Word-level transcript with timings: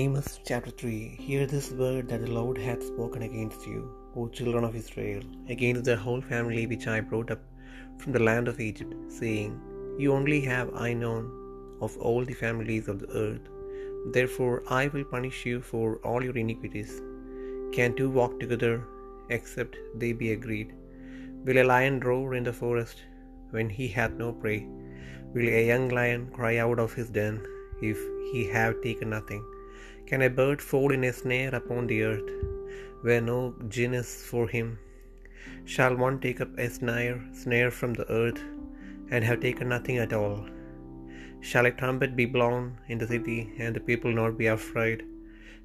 Amos 0.00 0.28
chapter 0.48 0.70
3 0.70 1.16
Hear 1.22 1.46
this 1.46 1.66
word 1.80 2.08
that 2.10 2.22
the 2.24 2.30
Lord 2.36 2.58
hath 2.66 2.86
spoken 2.90 3.22
against 3.26 3.66
you, 3.70 3.80
O 4.16 4.22
children 4.36 4.64
of 4.64 4.78
Israel, 4.80 5.22
against 5.54 5.84
the 5.88 5.96
whole 6.04 6.22
family 6.30 6.62
which 6.70 6.86
I 6.86 7.00
brought 7.10 7.30
up 7.34 7.42
from 7.98 8.12
the 8.14 8.22
land 8.28 8.48
of 8.48 8.62
Egypt, 8.68 8.94
saying, 9.18 9.52
You 9.98 10.14
only 10.14 10.40
have 10.52 10.72
I 10.86 10.94
known 11.02 11.26
of 11.82 11.98
all 11.98 12.24
the 12.24 12.38
families 12.44 12.88
of 12.88 13.00
the 13.00 13.10
earth. 13.24 13.46
Therefore 14.16 14.56
I 14.80 14.88
will 14.88 15.04
punish 15.04 15.44
you 15.44 15.60
for 15.60 15.86
all 16.08 16.24
your 16.24 16.38
iniquities. 16.46 16.94
Can 17.76 17.94
two 17.94 18.10
walk 18.18 18.40
together 18.40 18.74
except 19.28 19.76
they 20.02 20.14
be 20.24 20.32
agreed? 20.32 20.70
Will 21.44 21.62
a 21.64 21.70
lion 21.74 22.00
roar 22.00 22.34
in 22.34 22.44
the 22.44 22.58
forest 22.64 23.00
when 23.50 23.68
he 23.78 23.88
hath 23.88 24.22
no 24.26 24.32
prey? 24.32 24.60
Will 25.34 25.50
a 25.62 25.66
young 25.72 25.88
lion 26.00 26.30
cry 26.38 26.54
out 26.66 26.78
of 26.86 26.94
his 26.94 27.10
den 27.10 27.42
if 27.92 27.98
he 28.32 28.42
have 28.58 28.86
taken 28.88 29.10
nothing? 29.18 29.44
Can 30.08 30.22
a 30.22 30.30
bird 30.40 30.60
fall 30.70 30.90
in 30.96 31.04
a 31.04 31.12
snare 31.12 31.54
upon 31.60 31.86
the 31.86 32.00
earth, 32.10 32.30
where 33.04 33.20
no 33.20 33.38
gin 33.74 33.94
is 34.00 34.10
for 34.30 34.44
him? 34.54 34.68
Shall 35.74 35.94
one 35.96 36.18
take 36.24 36.40
up 36.44 36.52
a 36.58 36.68
snare, 36.76 37.18
snare 37.42 37.70
from 37.70 37.94
the 37.94 38.08
earth, 38.22 38.40
and 39.10 39.24
have 39.24 39.40
taken 39.46 39.68
nothing 39.74 39.98
at 40.04 40.12
all? 40.20 40.42
Shall 41.48 41.66
a 41.66 41.72
trumpet 41.80 42.12
be 42.20 42.26
blown 42.36 42.64
in 42.88 42.98
the 42.98 43.10
city, 43.14 43.40
and 43.58 43.74
the 43.74 43.86
people 43.90 44.12
not 44.20 44.36
be 44.42 44.48
afraid? 44.56 45.00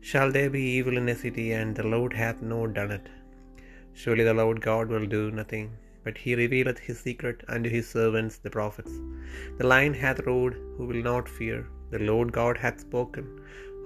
Shall 0.10 0.32
there 0.32 0.52
be 0.56 0.64
evil 0.78 0.98
in 1.02 1.10
a 1.10 1.16
city, 1.26 1.48
and 1.60 1.76
the 1.76 1.90
Lord 1.96 2.14
hath 2.24 2.42
not 2.54 2.74
done 2.80 2.94
it? 2.98 3.08
Surely 4.02 4.24
the 4.28 4.40
Lord 4.42 4.60
God 4.70 4.88
will 4.94 5.08
do 5.18 5.24
nothing, 5.42 5.68
but 6.06 6.18
he 6.24 6.42
revealeth 6.42 6.80
his 6.88 7.00
secret 7.08 7.40
unto 7.56 7.70
his 7.78 7.88
servants 7.98 8.38
the 8.38 8.56
prophets. 8.58 8.94
The 9.60 9.70
lion 9.72 9.96
hath 10.04 10.26
roared, 10.28 10.56
who 10.76 10.86
will 10.90 11.04
not 11.12 11.36
fear? 11.40 11.60
The 11.94 12.04
Lord 12.10 12.30
God 12.40 12.56
hath 12.64 12.86
spoken, 12.88 13.26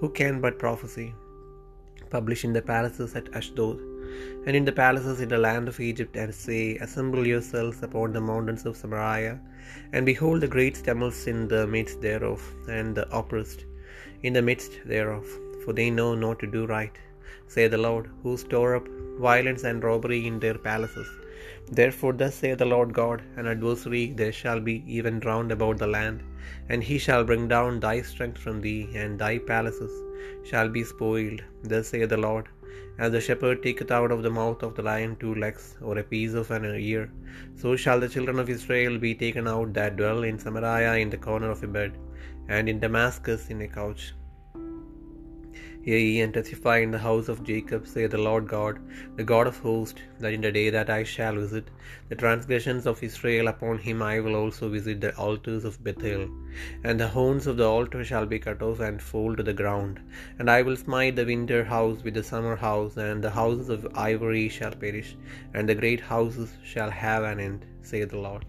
who 0.02 0.08
can 0.18 0.40
but 0.44 0.58
prophesy? 0.58 1.14
Publish 2.10 2.40
in 2.46 2.52
the 2.52 2.62
palaces 2.70 3.14
at 3.18 3.32
Ashdod, 3.38 3.78
and 4.46 4.56
in 4.58 4.64
the 4.68 4.76
palaces 4.80 5.20
in 5.20 5.28
the 5.28 5.38
land 5.38 5.68
of 5.68 5.78
Egypt, 5.78 6.16
and 6.16 6.34
say, 6.34 6.76
Assemble 6.86 7.24
yourselves 7.24 7.84
upon 7.84 8.12
the 8.12 8.24
mountains 8.30 8.66
of 8.66 8.76
Samaria, 8.76 9.34
and 9.92 10.04
behold 10.04 10.40
the 10.40 10.52
great 10.56 10.82
tumults 10.86 11.28
in 11.32 11.46
the 11.52 11.62
midst 11.68 12.00
thereof, 12.06 12.42
and 12.78 12.96
the 12.96 13.06
oppressed 13.20 13.62
in 14.24 14.32
the 14.32 14.42
midst 14.50 14.72
thereof, 14.92 15.24
for 15.62 15.72
they 15.72 15.88
know 15.98 16.10
not 16.16 16.40
to 16.40 16.48
do 16.58 16.66
right, 16.66 16.98
say 17.54 17.68
the 17.68 17.84
Lord, 17.88 18.10
who 18.24 18.36
store 18.36 18.74
up 18.78 18.88
violence 19.28 19.62
and 19.62 19.84
robbery 19.90 20.26
in 20.26 20.40
their 20.40 20.58
palaces. 20.70 21.08
Therefore, 21.80 22.12
thus 22.12 22.34
saith 22.34 22.58
the 22.58 22.70
Lord 22.74 22.92
God, 22.92 23.22
an 23.36 23.46
adversary 23.46 24.12
there 24.20 24.32
shall 24.40 24.60
be 24.60 24.76
even 24.86 25.20
round 25.20 25.50
about 25.52 25.78
the 25.78 25.92
land, 25.98 26.22
and 26.68 26.82
he 26.88 26.98
shall 26.98 27.24
bring 27.24 27.48
down 27.48 27.80
thy 27.80 27.96
strength 28.10 28.40
from 28.44 28.60
thee, 28.60 28.82
and 29.02 29.18
thy 29.18 29.34
palaces 29.38 29.92
shall 30.50 30.68
be 30.68 30.84
spoiled. 30.84 31.42
Thus 31.62 31.88
saith 31.88 32.10
the 32.14 32.22
Lord, 32.28 32.48
as 32.98 33.12
the 33.12 33.20
shepherd 33.26 33.62
taketh 33.62 33.90
out 33.98 34.12
of 34.14 34.22
the 34.22 34.36
mouth 34.38 34.62
of 34.62 34.74
the 34.76 34.86
lion 34.90 35.12
two 35.22 35.34
legs, 35.44 35.76
or 35.80 35.98
a 35.98 36.08
piece 36.14 36.34
of 36.34 36.50
an 36.56 36.64
ear, 36.92 37.04
so 37.60 37.76
shall 37.82 38.00
the 38.00 38.12
children 38.14 38.38
of 38.38 38.50
Israel 38.56 38.98
be 38.98 39.14
taken 39.14 39.48
out 39.48 39.72
that 39.78 39.96
dwell 40.00 40.22
in 40.30 40.38
Samaria 40.38 40.94
in 41.04 41.10
the 41.10 41.24
corner 41.28 41.50
of 41.50 41.62
a 41.62 41.66
bed, 41.78 41.92
and 42.48 42.68
in 42.68 42.80
Damascus 42.86 43.50
in 43.54 43.60
a 43.62 43.68
couch. 43.68 44.04
Hear 45.84 45.98
ye 45.98 46.20
and 46.20 46.32
testify 46.32 46.78
in 46.78 46.92
the 46.92 46.98
house 46.98 47.28
of 47.28 47.42
Jacob, 47.42 47.88
saith 47.88 48.12
the 48.12 48.18
Lord 48.18 48.46
God, 48.46 48.78
the 49.16 49.24
God 49.24 49.48
of 49.48 49.58
hosts, 49.58 50.00
that 50.20 50.32
in 50.32 50.40
the 50.40 50.52
day 50.52 50.70
that 50.70 50.88
I 50.88 51.02
shall 51.02 51.34
visit 51.34 51.70
the 52.08 52.14
transgressions 52.14 52.86
of 52.86 53.02
Israel 53.02 53.48
upon 53.48 53.78
him 53.78 54.00
I 54.00 54.20
will 54.20 54.36
also 54.36 54.68
visit 54.68 55.00
the 55.00 55.12
altars 55.16 55.64
of 55.64 55.82
Bethel, 55.82 56.28
and 56.84 57.00
the 57.00 57.08
horns 57.08 57.48
of 57.48 57.56
the 57.56 57.68
altar 57.68 58.04
shall 58.04 58.26
be 58.26 58.38
cut 58.38 58.62
off 58.62 58.78
and 58.78 59.02
fall 59.02 59.34
to 59.34 59.42
the 59.42 59.52
ground, 59.52 59.98
and 60.38 60.48
I 60.48 60.62
will 60.62 60.76
smite 60.76 61.16
the 61.16 61.26
winter 61.26 61.64
house 61.64 62.04
with 62.04 62.14
the 62.14 62.22
summer 62.22 62.54
house, 62.54 62.96
and 62.96 63.24
the 63.24 63.30
houses 63.30 63.68
of 63.68 63.88
ivory 63.96 64.48
shall 64.48 64.70
perish, 64.70 65.16
and 65.52 65.68
the 65.68 65.74
great 65.74 66.00
houses 66.00 66.54
shall 66.62 66.90
have 66.90 67.24
an 67.24 67.40
end, 67.40 67.66
saith 67.80 68.10
the 68.10 68.18
Lord. 68.18 68.44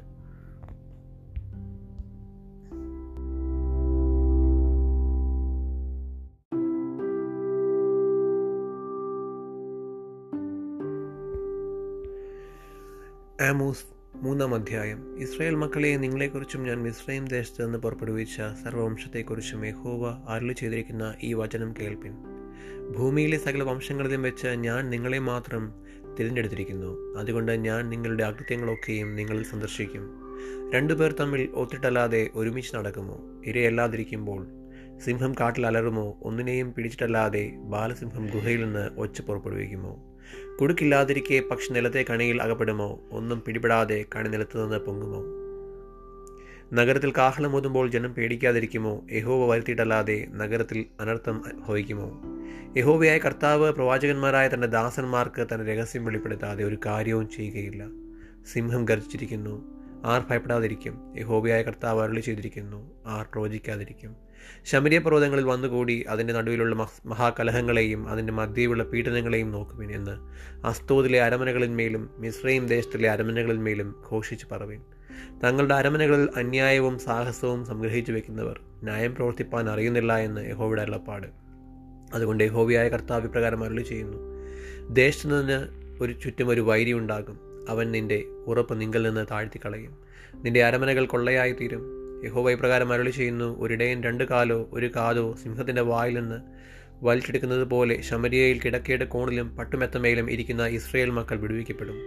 Amos 13.41 13.83
മൂന്നാം 14.15 14.55
അധ്യായം. 14.55 15.19
Israel 15.19 15.55
മക്കളെ 15.55 15.97
നിങ്ങളെക്കുറിച്ചും 15.97 16.63
ഞാൻ 16.63 16.83
മിസ്രൈം 16.83 17.27
ദേശത്ത് 17.27 17.65
നിന്ന് 17.65 17.77
പുറപ്പെടുവിച്ച 17.77 18.35
സർവവംശത്തെക്കുറിച്ചും 18.35 19.65
യഹോവ 19.65 20.23
അരുളി 20.27 20.53
ചെയ്തിരിക്കുന്ന 20.53 21.13
ഈ 21.23 21.33
വചനം 21.33 21.73
കേൾപ്പിൻ. 21.81 22.13
ഭൂമിയിലെ 22.97 23.37
സകല 23.37 23.63
വംശങ്ങളിലും 23.63 24.21
വെച്ച് 24.21 24.47
ഞാൻ 24.47 24.89
നിങ്ങളെ 24.89 25.19
മാത്രം 25.19 25.73
തിരഞ്ഞെടുത്തിരിക്കുന്നു. 26.19 27.19
അതുകൊണ്ട് 27.19 27.51
ഞാൻ 27.51 27.89
നിങ്ങളുടെ 27.89 28.23
അകൃത്യങ്ങളൊക്കെയും 28.23 29.15
നിങ്ങളിൽ 29.15 29.43
സന്ദർശിക്കും. 29.43 30.09
രണ്ടുപേർ 30.73 31.11
തമ്മിൽ 31.11 31.49
ഒത്തിട്ടല്ലാതെ 31.53 32.29
ഒരുമിച്ച് 32.35 32.75
നടക്കുമോ? 32.75 33.19
ഇരയല്ലാതിരിക്കുമ്പോൾ 33.45 34.47
സിംഹം 34.99 35.35
കാട്ടിൽ 35.39 35.67
അലറുമോ? 35.67 36.17
ഒന്നിനെയും 36.23 36.73
പിടിച്ചിട്ടല്ലാതെ 36.73 37.51
ബാലസിംഹം 37.55 38.25
ഗുഹയിൽ 38.25 38.65
നിന്ന് 38.65 38.89
ഒച്ച 38.97 39.21
പുറപ്പെടുവിക്കുമോ? 39.21 40.03
കുടുക്കില്ലാതിരിക്കെ 40.61 41.43
പക്ഷി 41.51 41.71
നിലത്തെ 41.71 42.05
കണിയിൽ 42.09 42.41
അകപ്പെടുമോ? 42.41 42.99
ഒന്നും 43.11 43.43
പിടിപെടാതെ 43.47 44.05
കണി 44.15 44.29
നിലത്ത് 44.29 44.63
നിന്ന് 44.63 44.77
പൊങ്ങുമോ? 44.77 45.23
നഗരത്തിൽ 46.73 47.11
കാഹളം 47.11 47.55
ഊതുമ്പോൾ 47.55 47.89
ജനം 47.89 48.13
പേടിക്കാതിരിക്കുമോ? 48.13 49.01
യഹോവ 49.11 49.47
വരുത്തിയിട്ടല്ലാതെ 49.51 50.27
നഗരത്തിൽ 50.31 50.85
അനർത്ഥം 50.99 51.43
ഭവിക്കുമോ? 51.67 52.21
യഹോവയായ 52.77 53.17
കർത്താവ് 53.17 53.71
പ്രവാചകന്മാരായ 53.71 54.47
തന്റെ 54.47 54.67
ദാസന്മാർക്ക് 54.67 55.47
തന്റെ 55.53 55.75
രഹസ്യം 55.75 56.05
വെളിപ്പെടുത്താതെ 56.05 56.63
ഒരു 56.63 56.77
കാര്യവും 56.85 57.29
ചെയ്യുകയില്ല. 57.29 57.85
സിംഹം 58.53 58.85
ഗർജിച്ചിരിക്കുന്നു 58.85 59.83
ആർ 60.05 60.23
ഭയപ്പെടാതിരിക്കും. 60.29 61.13
യഹോവയായ 61.17 61.61
കർത്താവ് 61.61 62.03
അരുളി 62.03 62.19
ചെയ്തിരിക്കുന്നു 62.19 62.91
ആർ 63.05 63.25
പ്രവചിക്കാതിരിക്കും 63.33 64.32
ശമരിയ 64.65 64.99
പർവതങ്ങളിൽ 64.99 65.43
വന്നുകൂടി 65.43 66.05
അതിന്റെ 66.09 66.33
നടുവിലുള്ള 66.33 66.75
മഹാകലഹങ്ങളെയും 67.05 68.09
അതിന്റെ 68.09 68.33
മധ്യയുള്ള 68.33 68.83
പീഡനങ്ങളെയും 68.83 69.51
നോക്കുവിൻ 69.51 69.95
എന്ന് 69.95 70.15
അസ്തോദിലെ 70.65 71.21
അരമനകളിന്മേലും 71.21 72.09
മിശ്രയും 72.17 72.67
ദേശത്തിലെ 72.67 73.09
അരമനകളിന്മേലും 73.09 74.03
ഘോഷിച്ച് 74.11 74.45
പറവിൻ. 74.51 74.81
തങ്ങളുടെ 75.43 75.75
അരമനകളിൽ 75.75 76.29
അന്യായവും 76.35 76.99
സാഹസവും 76.99 77.65
സംഗ്രഹിച്ചു 77.65 78.11
വെക്കുന്നവർ 78.11 78.59
ന്യായം 78.83 79.15
പ്രവർത്തിപ്പാൻ 79.15 79.69
അറിയുന്നില്ല 79.69 80.17
എന്ന് 80.17 80.49
യഹോവയുടെ 80.49 80.81
അരുളപ്പാട്. 80.81 81.27
അതുകൊണ്ട് 82.13 82.43
യഹോവിയായ 82.43 82.89
കർത്താവ് 82.89 83.25
ഇപ്രകാരം 83.25 83.63
അരുളി 83.63 83.81
ചെയ്യുന്നു 83.81 84.17
ദേശത്തു 84.89 85.27
നിന്ന് 85.27 85.67
ഒരു 86.03 86.13
ചുറ്റും 86.13 86.49
ഒരു 86.49 86.61
വൈരി 86.61 86.93
ഉണ്ടാകും. 86.93 87.39
അവൻ 87.69 87.91
നിന്റെ 87.91 88.23
ഉറപ്പ് 88.47 88.81
നിങ്കിൽ 88.81 89.01
നിന്ന് 89.01 89.25
താഴ്ത്തിക്കളയും. 89.31 89.97
നിന്റെ 90.35 90.63
അരമനകൾ 90.63 91.05
കൊള്ളയായി 91.05 91.51
തീരും 91.51 92.02
യഹോവ 92.23 92.51
ഇപ്രകാരം 92.51 92.93
അരുളി 92.93 93.09
ചെയ്യുന്നു 93.09 93.59
ഒരിടയൻ 93.59 94.03
രണ്ട് 94.03 94.23
കാലോ 94.23 94.69
ഒരു 94.73 94.91
കാതോ 94.95 95.35
സിംഹത്തിന്റെ 95.43 95.81
വായിൽ 95.81 96.19
നിന്ന് 96.19 96.63
വലിച്ചെടുക്കുന്നത് 97.05 97.63
പോലെ 97.63 98.01
ശമരിയയിൽ 98.01 98.61
കിടക്കയുടെ 98.61 99.05
കോണിലും 99.05 99.55
പട്ടുമെത്തമയിലും 99.55 100.31
ഇരിക്കുന്ന 100.31 100.67
ഇസ്രയേൽ 100.67 101.09
മക്കൾ 101.09 101.39
വിടുവിക്കപ്പെടും. 101.39 101.97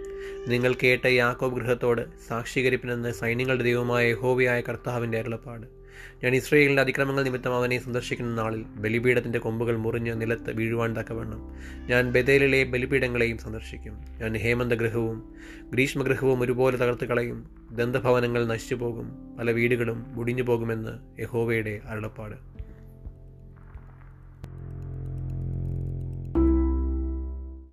നിങ്ങൾ 0.49 0.75
കേട്ട 0.83 1.07
യാക്കോബ് 1.07 1.55
ഗൃഹത്തോട് 1.55 2.03
സാക്ഷീകരിപ്പിനെന്ന് 2.29 3.13
സൈന്യങ്ങളുടെ 3.13 3.65
ദൈവമായ 3.65 4.11
യഹോവയായ 4.11 4.61
കർത്താവിന്റെ 4.61 5.19
അരുളപ്പാട്. 5.19 5.86
ഞാൻ 6.25 6.35
ഇസ്രയേലിന്റെ 6.35 6.83
അതിക്രമങ്ങൾ 6.83 7.23
നിമിത്തം 7.23 7.55
അവനെ 7.55 7.79
സന്ദർശിക്കുന്ന 7.79 8.35
നാളിൽ 8.35 8.63
ബലിപീഠത്തിന്റെ 8.63 9.39
കൊമ്പുകൾ 9.39 9.77
മുറിഞ്ഞ് 9.77 10.21
നിലത്ത് 10.21 10.53
വീഴുവാൻ 10.53 10.97
തക്കവണ്ണം 10.97 11.53
ഞാൻ 11.87 12.13
ബദേലിലെ 12.13 12.65
ബലിപീഠങ്ങളെയും 12.65 13.39
സന്ദർശിക്കും. 13.39 13.93
ഞാൻ 13.93 14.37
ഹേമന്തഗൃഹവും 14.37 15.35
ഗ്രീഷ്മഗൃഹവും 15.73 16.41
ഒരുപോലെ 16.41 16.77
തകർത്ത് 16.77 17.05
കളയും. 17.05 17.51
ദന്തഭവനങ്ങൾ 17.71 18.47
നശിച്ചു 18.47 18.75
പോകും 18.75 19.37
പല 19.39 19.51
വീടുകളും 19.51 20.05
മുടിഞ്ഞു 20.09 20.43
പോകുമെന്ന് 20.43 21.21
യഹോവയുടെ 21.21 21.81
അരുളപ്പാട്. 21.87 22.56